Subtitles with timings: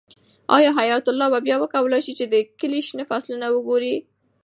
[0.57, 3.95] آیا حیات الله به بیا وکولی شي چې د کلي شنه فصلونه وګوري؟